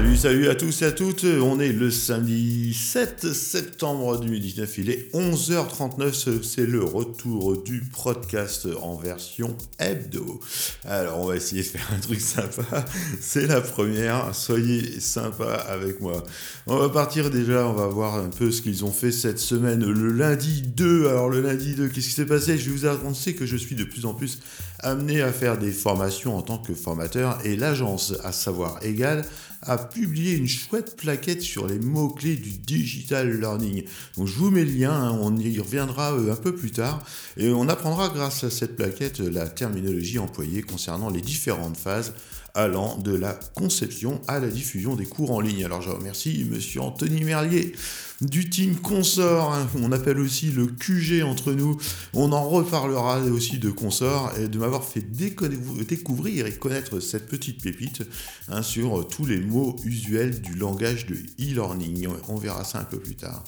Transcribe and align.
Salut, 0.00 0.16
salut 0.16 0.48
à 0.48 0.54
tous 0.54 0.80
et 0.80 0.86
à 0.86 0.92
toutes. 0.92 1.24
On 1.24 1.60
est 1.60 1.74
le 1.74 1.90
samedi 1.90 2.72
7 2.72 3.34
septembre 3.34 4.18
2019. 4.18 4.78
Il 4.78 4.88
est 4.88 5.14
11h39. 5.14 6.42
C'est 6.42 6.64
le 6.64 6.82
retour 6.82 7.62
du 7.62 7.82
podcast 7.82 8.66
en 8.80 8.96
version 8.96 9.54
hebdo. 9.78 10.40
Alors, 10.86 11.18
on 11.18 11.26
va 11.26 11.36
essayer 11.36 11.60
de 11.60 11.66
faire 11.66 11.86
un 11.94 12.00
truc 12.00 12.18
sympa. 12.18 12.86
C'est 13.20 13.46
la 13.46 13.60
première. 13.60 14.34
Soyez 14.34 15.00
sympa 15.00 15.52
avec 15.52 16.00
moi. 16.00 16.24
On 16.66 16.78
va 16.78 16.88
partir 16.88 17.28
déjà. 17.28 17.66
On 17.66 17.74
va 17.74 17.86
voir 17.86 18.14
un 18.14 18.30
peu 18.30 18.50
ce 18.50 18.62
qu'ils 18.62 18.86
ont 18.86 18.92
fait 18.92 19.12
cette 19.12 19.38
semaine. 19.38 19.84
Le 19.84 20.12
lundi 20.12 20.62
2. 20.62 21.08
Alors, 21.08 21.28
le 21.28 21.42
lundi 21.42 21.74
2, 21.74 21.88
qu'est-ce 21.88 22.08
qui 22.08 22.14
s'est 22.14 22.24
passé? 22.24 22.56
Je 22.56 22.70
vais 22.70 22.74
vous 22.74 22.86
annoncer 22.86 23.34
que 23.34 23.44
je 23.44 23.58
suis 23.58 23.76
de 23.76 23.84
plus 23.84 24.06
en 24.06 24.14
plus 24.14 24.38
amené 24.78 25.20
à 25.20 25.30
faire 25.30 25.58
des 25.58 25.72
formations 25.72 26.38
en 26.38 26.40
tant 26.40 26.56
que 26.56 26.72
formateur 26.72 27.38
et 27.44 27.54
l'agence 27.54 28.14
à 28.24 28.32
savoir 28.32 28.78
égal 28.82 29.26
a 29.62 29.76
publié 29.76 30.36
une 30.36 30.48
chouette 30.48 30.96
plaquette 30.96 31.42
sur 31.42 31.66
les 31.66 31.78
mots-clés 31.78 32.36
du 32.36 32.50
digital 32.50 33.38
learning. 33.38 33.84
Donc 34.16 34.26
je 34.26 34.34
vous 34.34 34.50
mets 34.50 34.64
le 34.64 34.72
lien, 34.72 34.92
hein, 34.92 35.18
on 35.20 35.36
y 35.36 35.58
reviendra 35.58 36.14
euh, 36.14 36.32
un 36.32 36.36
peu 36.36 36.54
plus 36.54 36.70
tard, 36.70 37.04
et 37.36 37.50
on 37.50 37.68
apprendra 37.68 38.08
grâce 38.08 38.44
à 38.44 38.50
cette 38.50 38.76
plaquette 38.76 39.20
la 39.20 39.48
terminologie 39.48 40.18
employée 40.18 40.62
concernant 40.62 41.10
les 41.10 41.20
différentes 41.20 41.76
phases 41.76 42.14
allant 42.54 42.96
de 42.98 43.14
la 43.14 43.38
conception 43.54 44.20
à 44.26 44.40
la 44.40 44.48
diffusion 44.48 44.96
des 44.96 45.06
cours 45.06 45.30
en 45.30 45.40
ligne. 45.40 45.64
Alors 45.64 45.82
je 45.82 45.90
remercie 45.90 46.46
monsieur 46.50 46.80
Anthony 46.80 47.24
Merlier 47.24 47.72
du 48.20 48.50
team 48.50 48.76
Consort, 48.76 49.54
hein, 49.54 49.68
on 49.76 49.92
appelle 49.92 50.18
aussi 50.18 50.50
le 50.50 50.66
QG 50.66 51.22
entre 51.24 51.52
nous. 51.52 51.78
On 52.12 52.32
en 52.32 52.46
reparlera 52.48 53.20
aussi 53.20 53.58
de 53.58 53.70
Consort 53.70 54.32
et 54.38 54.48
de 54.48 54.58
m'avoir 54.58 54.84
fait 54.84 55.00
découvrir 55.00 56.46
et 56.46 56.52
connaître 56.52 57.00
cette 57.00 57.28
petite 57.28 57.62
pépite 57.62 58.02
hein, 58.48 58.62
sur 58.62 59.08
tous 59.08 59.24
les 59.24 59.38
mots 59.38 59.76
usuels 59.84 60.42
du 60.42 60.54
langage 60.54 61.06
de 61.06 61.14
e-learning. 61.14 62.08
On 62.28 62.36
verra 62.36 62.64
ça 62.64 62.80
un 62.80 62.84
peu 62.84 62.98
plus 62.98 63.16
tard. 63.16 63.42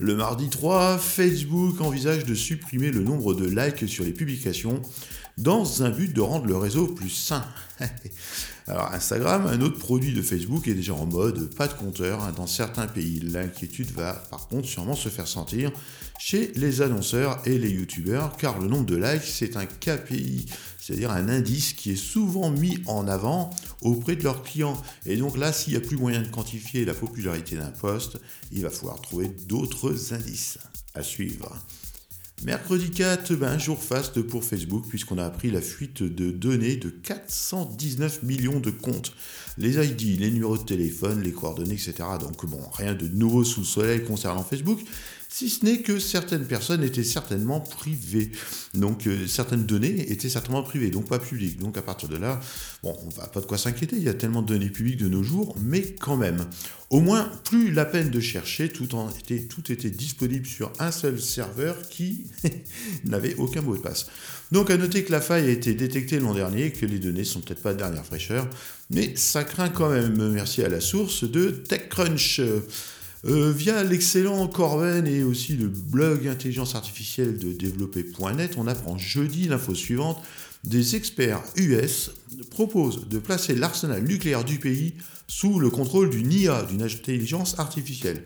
Le 0.00 0.16
mardi 0.16 0.48
3, 0.48 0.98
Facebook 0.98 1.80
envisage 1.80 2.24
de 2.24 2.34
supprimer 2.34 2.90
le 2.90 3.02
nombre 3.02 3.32
de 3.34 3.46
likes 3.46 3.88
sur 3.88 4.04
les 4.04 4.12
publications 4.12 4.82
dans 5.38 5.82
un 5.82 5.90
but 5.90 6.12
de 6.12 6.20
rendre 6.20 6.46
le 6.46 6.56
réseau 6.56 6.88
plus 6.88 7.10
sain. 7.10 7.44
Alors 8.68 8.92
Instagram, 8.92 9.46
un 9.46 9.60
autre 9.60 9.78
produit 9.78 10.12
de 10.12 10.22
Facebook, 10.22 10.66
est 10.66 10.74
déjà 10.74 10.92
en 10.92 11.06
mode 11.06 11.54
pas 11.54 11.68
de 11.68 11.74
compteur 11.74 12.24
hein, 12.24 12.32
dans 12.36 12.48
certains 12.48 12.88
pays. 12.88 13.20
L'inquiétude 13.20 13.92
va 13.92 14.12
par 14.12 14.48
contre 14.48 14.66
sûrement 14.66 14.96
se 14.96 15.08
faire 15.08 15.28
sentir 15.28 15.70
chez 16.18 16.50
les 16.56 16.82
annonceurs 16.82 17.40
et 17.46 17.58
les 17.58 17.70
youtubeurs, 17.70 18.36
car 18.36 18.58
le 18.58 18.66
nombre 18.66 18.86
de 18.86 18.96
likes, 18.96 19.22
c'est 19.22 19.56
un 19.56 19.66
KPI, 19.66 20.46
c'est-à-dire 20.80 21.12
un 21.12 21.28
indice 21.28 21.74
qui 21.74 21.92
est 21.92 21.96
souvent 21.96 22.50
mis 22.50 22.78
en 22.86 23.06
avant 23.06 23.50
auprès 23.82 24.16
de 24.16 24.24
leurs 24.24 24.42
clients. 24.42 24.82
Et 25.04 25.16
donc 25.16 25.36
là, 25.36 25.52
s'il 25.52 25.74
n'y 25.74 25.78
a 25.78 25.86
plus 25.86 25.96
moyen 25.96 26.22
de 26.22 26.28
quantifier 26.28 26.84
la 26.84 26.94
popularité 26.94 27.54
d'un 27.54 27.70
poste, 27.70 28.18
il 28.50 28.62
va 28.62 28.70
falloir 28.70 29.00
trouver 29.00 29.28
d'autres 29.28 30.12
indices 30.12 30.58
à 30.94 31.04
suivre. 31.04 31.56
Mercredi 32.44 32.90
4, 32.90 33.34
ben, 33.34 33.58
jour 33.58 33.82
faste 33.82 34.20
pour 34.20 34.44
Facebook, 34.44 34.84
puisqu'on 34.88 35.16
a 35.16 35.24
appris 35.24 35.50
la 35.50 35.62
fuite 35.62 36.02
de 36.02 36.30
données 36.30 36.76
de 36.76 36.90
419 36.90 38.22
millions 38.24 38.60
de 38.60 38.70
comptes. 38.70 39.14
Les 39.56 39.82
ID, 39.82 40.20
les 40.20 40.30
numéros 40.30 40.58
de 40.58 40.62
téléphone, 40.62 41.22
les 41.22 41.32
coordonnées, 41.32 41.74
etc. 41.74 41.94
Donc 42.20 42.44
bon, 42.44 42.60
rien 42.74 42.94
de 42.94 43.08
nouveau 43.08 43.42
sous 43.42 43.60
le 43.60 43.66
soleil 43.66 44.04
concernant 44.04 44.44
Facebook 44.44 44.80
si 45.28 45.50
ce 45.50 45.64
n'est 45.64 45.78
que 45.78 45.98
certaines 45.98 46.46
personnes 46.46 46.82
étaient 46.82 47.04
certainement 47.04 47.60
privées. 47.60 48.30
Donc 48.74 49.06
euh, 49.06 49.26
certaines 49.26 49.66
données 49.66 50.10
étaient 50.10 50.28
certainement 50.28 50.62
privées, 50.62 50.90
donc 50.90 51.08
pas 51.08 51.18
publiques. 51.18 51.58
Donc 51.58 51.76
à 51.76 51.82
partir 51.82 52.08
de 52.08 52.16
là, 52.16 52.40
bon, 52.82 52.96
on 53.04 53.08
va 53.10 53.26
pas 53.26 53.40
de 53.40 53.46
quoi 53.46 53.58
s'inquiéter, 53.58 53.96
il 53.96 54.02
y 54.02 54.08
a 54.08 54.14
tellement 54.14 54.42
de 54.42 54.48
données 54.48 54.70
publiques 54.70 54.98
de 54.98 55.08
nos 55.08 55.22
jours, 55.22 55.56
mais 55.60 55.82
quand 56.00 56.16
même. 56.16 56.46
Au 56.88 57.00
moins, 57.00 57.30
plus 57.44 57.72
la 57.72 57.84
peine 57.84 58.10
de 58.10 58.20
chercher, 58.20 58.68
tout, 58.68 58.88
était, 59.26 59.90
disponible 59.90 60.46
sur 60.46 60.72
un 60.78 60.92
seul 60.92 61.20
serveur 61.20 61.76
qui 61.88 62.26
n'avait 63.04 63.34
aucun 63.34 63.60
mot 63.60 63.76
de 63.76 63.82
passe. 63.82 64.06
Donc 64.52 64.70
à 64.70 64.76
noter 64.76 65.02
que 65.02 65.10
la 65.10 65.20
faille 65.20 65.46
a 65.46 65.50
été 65.50 65.74
détectée 65.74 66.20
l'an 66.20 66.32
dernier, 66.32 66.70
que 66.70 66.86
les 66.86 67.00
données 67.00 67.24
sont 67.24 67.40
peut-être 67.40 67.62
pas 67.62 67.72
de 67.72 67.78
dernière 67.78 68.06
fraîcheur, 68.06 68.48
mais 68.90 69.16
ça 69.16 69.42
craint 69.42 69.68
quand 69.68 69.90
même, 69.90 70.30
merci 70.30 70.62
à 70.62 70.68
la 70.68 70.80
source 70.80 71.24
de 71.24 71.50
TechCrunch. 71.50 72.40
Euh, 73.24 73.50
via 73.50 73.82
l'excellent 73.82 74.46
Corben 74.46 75.06
et 75.06 75.22
aussi 75.22 75.54
le 75.54 75.68
blog 75.68 76.28
intelligence 76.28 76.74
artificielle 76.74 77.38
de 77.38 77.52
développer.net, 77.52 78.54
on 78.58 78.66
apprend 78.66 78.98
jeudi 78.98 79.48
l'info 79.48 79.74
suivante. 79.74 80.22
Des 80.64 80.96
experts 80.96 81.42
US 81.56 82.10
proposent 82.50 83.08
de 83.08 83.18
placer 83.18 83.54
l'arsenal 83.54 84.02
nucléaire 84.02 84.44
du 84.44 84.58
pays 84.58 84.94
sous 85.28 85.58
le 85.58 85.70
contrôle 85.70 86.10
d'une 86.10 86.32
IA, 86.32 86.62
d'une 86.64 86.82
intelligence 86.82 87.58
artificielle. 87.58 88.22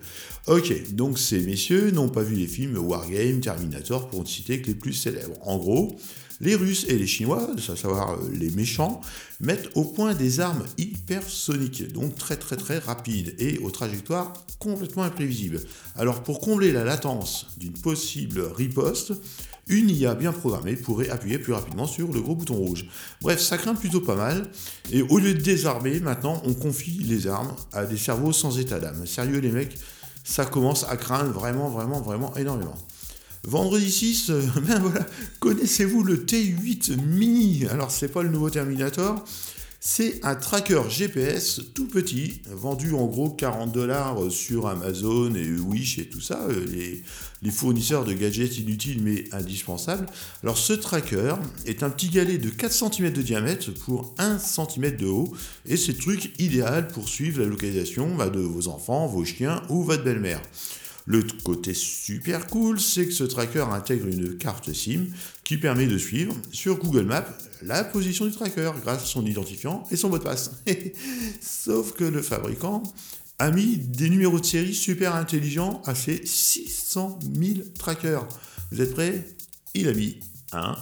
Ok, 0.46 0.92
donc 0.92 1.18
ces 1.18 1.40
messieurs 1.40 1.90
n'ont 1.90 2.08
pas 2.08 2.22
vu 2.22 2.34
les 2.34 2.46
films 2.46 2.76
Wargame, 2.76 3.40
Terminator, 3.40 4.08
pour 4.08 4.22
ne 4.22 4.26
citer 4.26 4.60
que 4.60 4.68
les 4.68 4.74
plus 4.74 4.92
célèbres. 4.92 5.36
En 5.42 5.58
gros, 5.58 5.96
les 6.40 6.54
Russes 6.54 6.86
et 6.88 6.96
les 6.96 7.06
Chinois, 7.06 7.50
à 7.56 7.76
savoir 7.76 8.12
euh, 8.12 8.30
les 8.32 8.50
méchants, 8.50 9.00
mettent 9.40 9.68
au 9.74 9.84
point 9.84 10.14
des 10.14 10.40
armes 10.40 10.64
hypersoniques, 10.78 11.92
donc 11.92 12.16
très 12.16 12.36
très 12.36 12.56
très 12.56 12.78
rapides 12.78 13.34
et 13.38 13.58
aux 13.58 13.70
trajectoires 13.70 14.32
complètement 14.58 15.02
imprévisibles. 15.02 15.60
Alors 15.96 16.22
pour 16.22 16.40
combler 16.40 16.72
la 16.72 16.84
latence 16.84 17.46
d'une 17.58 17.72
possible 17.72 18.40
riposte, 18.40 19.12
une 19.70 19.88
IA 19.88 20.14
bien 20.14 20.32
programmée 20.32 20.74
pourrait 20.74 21.10
appuyer 21.10 21.38
plus 21.38 21.52
rapidement 21.52 21.86
sur 21.86 22.12
le 22.12 22.20
gros 22.20 22.34
bouton 22.34 22.54
rouge. 22.54 22.86
Bref, 23.20 23.40
ça 23.40 23.56
craint 23.56 23.74
plutôt 23.74 24.00
pas 24.00 24.16
mal. 24.16 24.50
Et 24.90 25.00
au 25.02 25.18
lieu 25.18 25.32
de 25.32 25.40
désarmer, 25.40 26.00
maintenant, 26.00 26.42
on 26.44 26.54
confie 26.54 26.98
les 27.04 27.28
armes 27.28 27.54
à 27.72 27.84
des 27.84 27.96
cerveaux 27.96 28.32
sans 28.32 28.58
état 28.58 28.80
d'âme. 28.80 29.06
Sérieux 29.06 29.38
les 29.38 29.52
mecs, 29.52 29.78
ça 30.24 30.44
commence 30.44 30.84
à 30.88 30.96
craindre 30.96 31.30
vraiment, 31.30 31.68
vraiment, 31.70 32.00
vraiment 32.00 32.36
énormément. 32.36 32.74
Vendredi 33.44 33.90
6, 33.90 34.30
euh, 34.30 34.42
ben 34.66 34.92
connaissez-vous 35.38 36.02
le 36.02 36.24
T8 36.24 37.00
Mini? 37.00 37.64
Alors 37.70 37.90
c'est 37.90 38.08
pas 38.08 38.22
le 38.22 38.28
nouveau 38.28 38.50
Terminator, 38.50 39.24
c'est 39.80 40.22
un 40.26 40.34
tracker 40.34 40.82
GPS 40.90 41.62
tout 41.74 41.88
petit, 41.88 42.42
vendu 42.50 42.92
en 42.92 43.06
gros 43.06 43.30
40 43.30 43.72
dollars 43.72 44.30
sur 44.30 44.66
Amazon 44.66 45.34
et 45.34 45.50
Wish 45.52 45.98
et 45.98 46.04
tout 46.04 46.20
ça, 46.20 46.42
euh, 46.50 46.66
les, 46.70 47.02
les, 47.40 47.50
fournisseurs 47.50 48.04
de 48.04 48.12
gadgets 48.12 48.58
inutiles 48.58 49.02
mais 49.02 49.24
indispensables. 49.32 50.04
Alors 50.42 50.58
ce 50.58 50.74
tracker 50.74 51.36
est 51.64 51.82
un 51.82 51.88
petit 51.88 52.10
galet 52.10 52.36
de 52.36 52.50
4 52.50 52.92
cm 52.92 53.10
de 53.10 53.22
diamètre 53.22 53.72
pour 53.72 54.14
1 54.18 54.38
cm 54.38 54.96
de 54.96 55.06
haut 55.06 55.32
et 55.64 55.78
c'est 55.78 55.92
le 55.92 55.98
truc 55.98 56.38
idéal 56.38 56.88
pour 56.88 57.08
suivre 57.08 57.40
la 57.40 57.46
localisation 57.46 58.14
bah, 58.16 58.28
de 58.28 58.40
vos 58.40 58.68
enfants, 58.68 59.06
vos 59.06 59.24
chiens 59.24 59.62
ou 59.70 59.82
votre 59.82 60.04
belle-mère. 60.04 60.42
Le 61.06 61.22
côté 61.44 61.74
super 61.74 62.46
cool, 62.46 62.78
c'est 62.80 63.06
que 63.06 63.12
ce 63.12 63.24
tracker 63.24 63.66
intègre 63.72 64.06
une 64.06 64.36
carte 64.36 64.72
SIM 64.72 65.06
qui 65.44 65.56
permet 65.56 65.86
de 65.86 65.98
suivre 65.98 66.34
sur 66.52 66.78
Google 66.78 67.06
Maps 67.06 67.26
la 67.62 67.84
position 67.84 68.26
du 68.26 68.32
tracker 68.32 68.72
grâce 68.82 69.02
à 69.02 69.06
son 69.06 69.26
identifiant 69.26 69.84
et 69.90 69.96
son 69.96 70.08
mot 70.08 70.18
de 70.18 70.24
passe. 70.24 70.50
Sauf 71.40 71.92
que 71.92 72.04
le 72.04 72.22
fabricant 72.22 72.82
a 73.38 73.50
mis 73.50 73.76
des 73.78 74.10
numéros 74.10 74.38
de 74.38 74.44
série 74.44 74.74
super 74.74 75.14
intelligents 75.14 75.82
à 75.86 75.94
ses 75.94 76.24
600 76.24 77.18
000 77.22 77.60
trackers. 77.78 78.28
Vous 78.70 78.80
êtes 78.80 78.92
prêts? 78.92 79.26
Il 79.74 79.88
a 79.88 79.94
mis 79.94 80.20
1, 80.52 80.76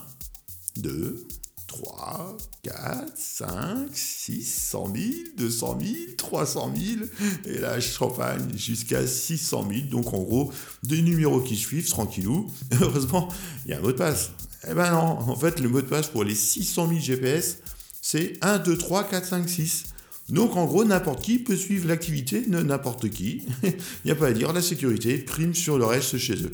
2, 0.78 1.26
3, 1.68 2.36
4, 2.62 3.12
5, 3.14 3.88
6, 3.92 4.42
100 4.70 4.94
000, 4.94 5.06
200 5.36 5.78
000, 5.80 5.94
300 6.16 6.72
000, 6.74 7.06
et 7.44 7.58
là, 7.58 7.78
champagne 7.78 8.48
jusqu'à 8.56 9.06
600 9.06 9.68
000. 9.70 9.86
Donc, 9.90 10.12
en 10.12 10.22
gros, 10.22 10.50
des 10.82 11.02
numéros 11.02 11.40
qui 11.40 11.56
suivent, 11.56 11.88
tranquillou. 11.88 12.50
Heureusement, 12.80 13.28
il 13.64 13.70
y 13.70 13.74
a 13.74 13.78
un 13.78 13.80
mot 13.80 13.92
de 13.92 13.98
passe. 13.98 14.30
Eh 14.68 14.74
ben 14.74 14.90
non, 14.90 15.18
en 15.30 15.36
fait, 15.36 15.60
le 15.60 15.68
mot 15.68 15.80
de 15.80 15.86
passe 15.86 16.08
pour 16.08 16.24
les 16.24 16.34
600 16.34 16.88
000 16.88 17.00
GPS, 17.00 17.58
c'est 18.02 18.32
1, 18.40 18.58
2, 18.58 18.76
3, 18.76 19.04
4, 19.04 19.26
5, 19.26 19.48
6. 19.48 19.84
Donc 20.30 20.56
en 20.56 20.66
gros, 20.66 20.84
n'importe 20.84 21.22
qui 21.22 21.38
peut 21.38 21.56
suivre 21.56 21.88
l'activité 21.88 22.40
de 22.40 22.62
n'importe 22.62 23.08
qui. 23.10 23.46
Il 23.62 23.74
n'y 24.06 24.10
a 24.10 24.14
pas 24.14 24.26
à 24.28 24.32
dire, 24.32 24.52
la 24.52 24.62
sécurité 24.62 25.18
prime 25.18 25.54
sur 25.54 25.78
le 25.78 25.84
reste 25.84 26.18
chez 26.18 26.42
eux. 26.42 26.50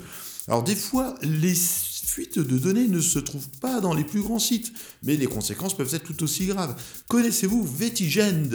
Alors 0.49 0.63
des 0.63 0.77
fois, 0.77 1.15
les 1.23 1.55
fuites 1.55 2.39
de 2.39 2.59
données 2.59 2.87
ne 2.87 3.01
se 3.01 3.19
trouvent 3.19 3.49
pas 3.61 3.81
dans 3.81 3.95
les 3.95 4.05
plus 4.05 4.21
grands 4.21 4.39
sites, 4.39 4.73
mais 5.03 5.17
les 5.17 5.27
conséquences 5.27 5.77
peuvent 5.77 5.95
être 5.95 6.05
tout 6.05 6.23
aussi 6.23 6.47
graves. 6.47 6.77
Connaissez-vous 7.09 7.65
Vetigend 7.65 8.51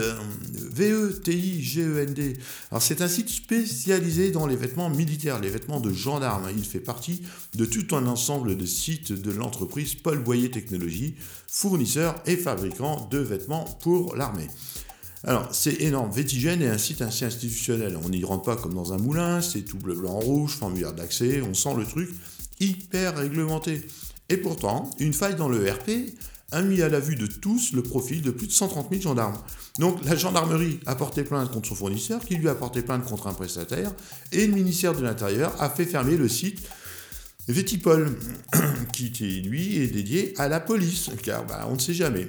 V-E-T-I-G-E-N-D 0.71 2.37
Alors 2.69 2.81
c'est 2.81 3.01
un 3.01 3.07
site 3.07 3.29
spécialisé 3.29 4.29
dans 4.29 4.45
les 4.45 4.55
vêtements 4.55 4.89
militaires, 4.89 5.39
les 5.39 5.49
vêtements 5.49 5.79
de 5.79 5.91
gendarmes. 5.91 6.47
Il 6.55 6.63
fait 6.63 6.79
partie 6.79 7.23
de 7.55 7.65
tout 7.65 7.95
un 7.95 8.05
ensemble 8.05 8.55
de 8.55 8.65
sites 8.65 9.11
de 9.11 9.31
l'entreprise 9.31 9.95
Paul 9.95 10.19
Boyer 10.19 10.51
Technologies, 10.51 11.15
fournisseur 11.47 12.21
et 12.27 12.37
fabricant 12.37 13.07
de 13.09 13.17
vêtements 13.17 13.65
pour 13.81 14.15
l'armée. 14.15 14.47
Alors, 15.23 15.49
c'est 15.51 15.81
énorme. 15.81 16.11
Vetigène 16.11 16.61
est 16.61 16.69
un 16.69 16.77
site 16.77 17.01
assez 17.01 17.25
institutionnel. 17.25 17.97
On 18.03 18.09
n'y 18.09 18.23
rentre 18.23 18.43
pas 18.43 18.55
comme 18.55 18.73
dans 18.73 18.93
un 18.93 18.97
moulin, 18.97 19.41
c'est 19.41 19.61
tout 19.61 19.77
bleu, 19.77 19.95
blanc, 19.95 20.19
rouge, 20.19 20.55
formulaire 20.55 20.93
d'accès, 20.93 21.41
on 21.41 21.53
sent 21.53 21.73
le 21.77 21.85
truc 21.85 22.09
hyper 22.59 23.17
réglementé. 23.17 23.85
Et 24.29 24.37
pourtant, 24.37 24.89
une 24.99 25.13
faille 25.13 25.35
dans 25.35 25.49
le 25.49 25.69
RP 25.69 26.15
a 26.51 26.61
mis 26.61 26.81
à 26.81 26.89
la 26.89 26.99
vue 26.99 27.15
de 27.15 27.27
tous 27.27 27.73
le 27.73 27.83
profil 27.83 28.21
de 28.21 28.31
plus 28.31 28.47
de 28.47 28.51
130 28.51 28.89
000 28.89 29.01
gendarmes. 29.01 29.37
Donc 29.77 30.03
la 30.03 30.15
gendarmerie 30.15 30.79
a 30.85 30.95
porté 30.95 31.23
plainte 31.23 31.51
contre 31.51 31.69
son 31.69 31.75
fournisseur, 31.75 32.23
qui 32.23 32.35
lui 32.35 32.49
a 32.49 32.55
porté 32.55 32.81
plainte 32.81 33.05
contre 33.05 33.27
un 33.27 33.33
prestataire, 33.33 33.91
et 34.31 34.47
le 34.47 34.53
ministère 34.53 34.95
de 34.95 35.01
l'Intérieur 35.01 35.53
a 35.61 35.69
fait 35.69 35.85
fermer 35.85 36.17
le 36.17 36.27
site 36.27 36.61
Vétipol, 37.47 38.15
qui 38.93 39.09
lui 39.41 39.77
est 39.77 39.87
dédié 39.87 40.33
à 40.37 40.47
la 40.47 40.59
police, 40.59 41.09
car 41.23 41.45
bah, 41.45 41.67
on 41.69 41.75
ne 41.75 41.79
sait 41.79 41.95
jamais. 41.95 42.27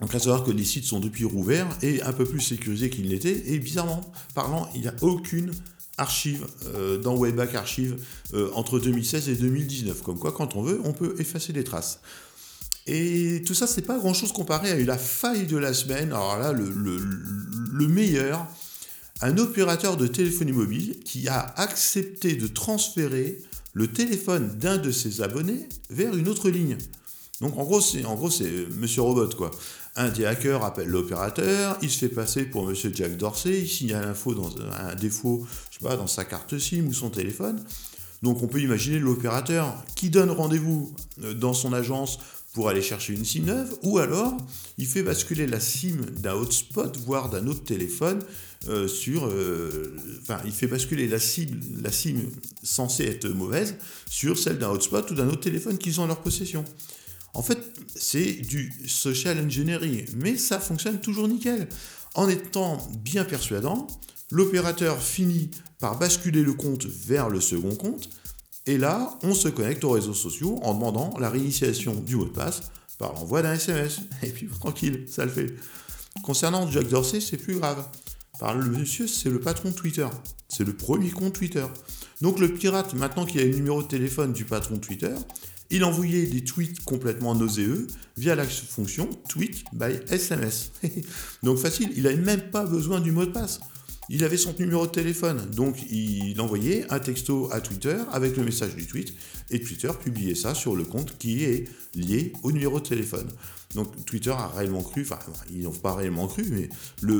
Donc 0.00 0.14
à 0.14 0.18
savoir 0.18 0.44
que 0.44 0.50
les 0.50 0.64
sites 0.64 0.84
sont 0.84 1.00
depuis 1.00 1.24
rouverts 1.24 1.68
et 1.82 2.02
un 2.02 2.12
peu 2.12 2.24
plus 2.24 2.40
sécurisés 2.40 2.90
qu'ils 2.90 3.08
l'étaient, 3.08 3.42
et 3.46 3.58
bizarrement 3.58 4.00
parlant, 4.34 4.68
il 4.74 4.82
n'y 4.82 4.88
a 4.88 4.94
aucune 5.02 5.52
archive 5.96 6.46
euh, 6.74 6.98
dans 6.98 7.16
Wayback 7.16 7.54
Archive 7.54 7.96
euh, 8.34 8.50
entre 8.54 8.80
2016 8.80 9.28
et 9.28 9.36
2019. 9.36 10.02
Comme 10.02 10.18
quoi, 10.18 10.32
quand 10.32 10.56
on 10.56 10.62
veut, 10.62 10.80
on 10.84 10.92
peut 10.92 11.14
effacer 11.18 11.52
des 11.52 11.64
traces. 11.64 12.00
Et 12.86 13.42
tout 13.46 13.54
ça, 13.54 13.66
c'est 13.66 13.82
pas 13.82 13.96
grand 13.98 14.12
chose 14.12 14.32
comparé 14.32 14.70
à 14.70 14.76
la 14.76 14.98
faille 14.98 15.46
de 15.46 15.56
la 15.56 15.72
semaine. 15.72 16.12
Alors 16.12 16.38
là, 16.38 16.52
le, 16.52 16.68
le 16.68 17.88
meilleur, 17.88 18.46
un 19.22 19.38
opérateur 19.38 19.96
de 19.96 20.06
téléphonie 20.06 20.52
mobile 20.52 20.98
qui 21.04 21.28
a 21.28 21.54
accepté 21.56 22.34
de 22.34 22.46
transférer 22.46 23.38
le 23.72 23.86
téléphone 23.88 24.56
d'un 24.58 24.76
de 24.76 24.90
ses 24.90 25.22
abonnés 25.22 25.68
vers 25.88 26.14
une 26.16 26.28
autre 26.28 26.50
ligne. 26.50 26.76
Donc 27.40 27.58
en 27.58 27.64
gros, 27.64 27.80
c'est 27.80 28.04
en 28.04 28.14
gros 28.14 28.30
c'est 28.30 28.68
Monsieur 28.76 29.02
Robot 29.02 29.28
quoi. 29.36 29.50
Un 29.96 30.08
des 30.08 30.24
hackers 30.24 30.64
appelle 30.64 30.88
l'opérateur, 30.88 31.78
il 31.80 31.88
se 31.88 31.98
fait 31.98 32.08
passer 32.08 32.44
pour 32.44 32.66
Monsieur 32.66 32.90
Jack 32.92 33.16
Dorsey, 33.16 33.60
il 33.60 33.68
signale 33.68 34.12
un 34.72 34.94
défaut, 34.96 35.46
dans 35.80 36.06
sa 36.06 36.24
carte 36.24 36.58
SIM 36.58 36.86
ou 36.88 36.92
son 36.92 37.10
téléphone. 37.10 37.62
Donc 38.22 38.42
on 38.42 38.48
peut 38.48 38.60
imaginer 38.60 38.98
l'opérateur 38.98 39.72
qui 39.94 40.10
donne 40.10 40.30
rendez-vous 40.30 40.92
euh, 41.22 41.34
dans 41.34 41.52
son 41.52 41.72
agence 41.72 42.18
pour 42.54 42.68
aller 42.68 42.82
chercher 42.82 43.12
une 43.12 43.24
SIM 43.24 43.44
neuve, 43.44 43.76
ou 43.82 43.98
alors 43.98 44.36
il 44.78 44.86
fait 44.86 45.02
basculer 45.02 45.46
la 45.46 45.60
SIM 45.60 45.98
d'un 46.16 46.34
hotspot, 46.34 46.96
voire 47.04 47.28
d'un 47.28 47.46
autre 47.46 47.64
téléphone, 47.64 48.20
euh, 48.68 48.88
sur... 48.88 49.26
Euh, 49.26 49.94
enfin, 50.22 50.40
il 50.46 50.52
fait 50.52 50.68
basculer 50.68 51.06
la 51.06 51.18
SIM, 51.18 51.48
la 51.82 51.92
SIM 51.92 52.16
censée 52.62 53.04
être 53.04 53.28
mauvaise 53.28 53.76
sur 54.08 54.38
celle 54.38 54.58
d'un 54.58 54.70
hotspot 54.70 55.10
ou 55.10 55.14
d'un 55.14 55.28
autre 55.28 55.40
téléphone 55.40 55.78
qu'ils 55.78 56.00
ont 56.00 56.04
en 56.04 56.06
leur 56.06 56.20
possession. 56.20 56.64
En 57.34 57.42
fait, 57.42 57.58
c'est 57.94 58.32
du 58.32 58.72
social 58.86 59.38
engineering, 59.38 60.06
mais 60.16 60.36
ça 60.36 60.60
fonctionne 60.60 61.00
toujours 61.00 61.28
nickel. 61.28 61.68
En 62.14 62.28
étant 62.28 62.78
bien 63.02 63.24
persuadant, 63.24 63.88
l'opérateur 64.30 65.02
finit 65.02 65.50
par 65.80 65.98
basculer 65.98 66.42
le 66.42 66.54
compte 66.54 66.86
vers 66.86 67.28
le 67.28 67.40
second 67.40 67.74
compte, 67.74 68.08
et 68.66 68.78
là, 68.78 69.18
on 69.22 69.34
se 69.34 69.48
connecte 69.48 69.84
aux 69.84 69.90
réseaux 69.90 70.14
sociaux 70.14 70.58
en 70.62 70.74
demandant 70.74 71.14
la 71.18 71.28
réinitialisation 71.28 71.94
du 71.94 72.16
mot 72.16 72.24
de 72.24 72.30
passe 72.30 72.62
par 72.98 73.12
l'envoi 73.12 73.42
d'un 73.42 73.54
SMS. 73.54 74.00
Et 74.22 74.30
puis 74.30 74.46
tranquille, 74.46 75.04
ça 75.08 75.24
le 75.24 75.30
fait. 75.30 75.54
Concernant 76.22 76.70
Jack 76.70 76.88
Dorsey, 76.88 77.20
c'est 77.20 77.36
plus 77.36 77.58
grave. 77.58 77.84
Par 78.38 78.54
le 78.54 78.64
monsieur, 78.64 79.06
c'est 79.06 79.28
le 79.28 79.38
patron 79.38 79.70
Twitter. 79.70 80.06
C'est 80.48 80.64
le 80.64 80.72
premier 80.72 81.10
compte 81.10 81.34
Twitter. 81.34 81.66
Donc 82.22 82.38
le 82.38 82.48
pirate, 82.54 82.94
maintenant 82.94 83.26
qu'il 83.26 83.40
a 83.40 83.44
le 83.44 83.54
numéro 83.54 83.82
de 83.82 83.88
téléphone 83.88 84.32
du 84.32 84.44
patron 84.44 84.78
Twitter, 84.78 85.14
il 85.74 85.82
envoyait 85.82 86.26
des 86.26 86.44
tweets 86.44 86.84
complètement 86.84 87.34
nauséeux 87.34 87.88
via 88.16 88.36
la 88.36 88.44
fonction 88.44 89.10
tweet 89.28 89.64
by 89.72 89.98
SMS. 90.08 90.70
Donc 91.42 91.58
facile, 91.58 91.90
il 91.96 92.04
n'a 92.04 92.14
même 92.14 92.42
pas 92.52 92.64
besoin 92.64 93.00
du 93.00 93.10
mot 93.10 93.26
de 93.26 93.32
passe. 93.32 93.58
Il 94.08 94.22
avait 94.22 94.36
son 94.36 94.54
numéro 94.56 94.86
de 94.86 94.92
téléphone, 94.92 95.48
donc 95.50 95.82
il 95.90 96.38
envoyait 96.38 96.84
un 96.92 96.98
texto 96.98 97.48
à 97.50 97.62
Twitter 97.62 97.96
avec 98.12 98.36
le 98.36 98.44
message 98.44 98.76
du 98.76 98.86
tweet, 98.86 99.14
et 99.50 99.62
Twitter 99.62 99.88
publiait 99.98 100.34
ça 100.34 100.54
sur 100.54 100.76
le 100.76 100.84
compte 100.84 101.16
qui 101.16 101.42
est 101.44 101.64
lié 101.94 102.34
au 102.42 102.52
numéro 102.52 102.80
de 102.80 102.86
téléphone. 102.86 103.30
Donc 103.74 104.04
Twitter 104.04 104.30
a 104.30 104.48
réellement 104.48 104.82
cru, 104.82 105.02
enfin 105.02 105.18
ils 105.50 105.62
n'ont 105.62 105.72
pas 105.72 105.94
réellement 105.94 106.28
cru, 106.28 106.44
mais 106.50 106.68
le, 107.00 107.16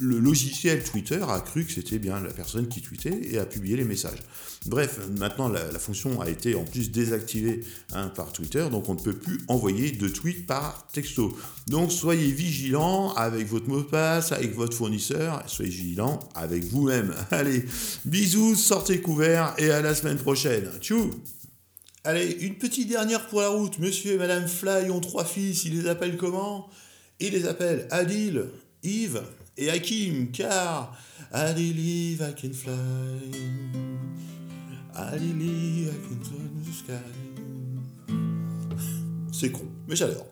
logiciel 0.00 0.82
Twitter 0.82 1.24
a 1.28 1.40
cru 1.40 1.64
que 1.64 1.72
c'était 1.72 1.98
bien 1.98 2.20
la 2.20 2.30
personne 2.30 2.68
qui 2.68 2.82
tweetait 2.82 3.20
et 3.30 3.38
a 3.38 3.46
publié 3.46 3.76
les 3.76 3.84
messages. 3.84 4.18
Bref, 4.66 4.98
maintenant 5.16 5.48
la, 5.48 5.60
fonction 5.78 6.20
a 6.20 6.28
été 6.28 6.54
en 6.54 6.64
plus 6.64 6.90
désactivée 6.90 7.60
hein, 7.92 8.08
par 8.08 8.32
Twitter, 8.32 8.66
donc 8.70 8.88
on 8.88 8.94
ne 8.94 9.00
peut 9.00 9.14
plus 9.14 9.40
envoyer 9.48 9.92
de 9.92 10.08
tweets 10.08 10.46
par 10.46 10.86
texto. 10.92 11.36
Donc 11.68 11.92
soyez 11.92 12.32
vigilants 12.32 13.12
avec 13.14 13.46
votre 13.46 13.68
mot 13.68 13.78
de 13.78 13.86
passe, 13.86 14.32
avec 14.32 14.54
votre 14.54 14.76
fournisseur, 14.76 15.42
soyez 15.46 15.70
vigilants 15.70 16.18
avec 16.34 16.64
vous-même. 16.64 17.14
Allez, 17.30 17.64
bisous, 18.04 18.56
sortez 18.56 19.00
couverts 19.00 19.54
et 19.58 19.70
à 19.70 19.80
la 19.82 19.94
semaine 19.94 20.18
prochaine. 20.18 20.68
Tchou 20.80 21.10
Allez, 22.08 22.38
une 22.40 22.54
petite 22.54 22.88
dernière 22.88 23.26
pour 23.26 23.42
la 23.42 23.50
route. 23.50 23.78
Monsieur 23.78 24.12
et 24.12 24.16
Madame 24.16 24.48
Fly 24.48 24.88
ont 24.88 24.98
trois 24.98 25.26
fils. 25.26 25.66
Ils 25.66 25.78
les 25.78 25.90
appellent 25.90 26.16
comment? 26.16 26.70
Ils 27.20 27.32
les 27.32 27.46
appellent 27.46 27.86
Adil, 27.90 28.46
Yves 28.82 29.22
et 29.58 29.68
Hakim, 29.68 30.30
car 30.32 30.96
Adil, 31.32 31.78
Yves, 31.78 32.34
I. 34.96 35.88
C'est 39.30 39.52
con, 39.52 39.66
mais 39.86 39.94
j'adore. 39.94 40.28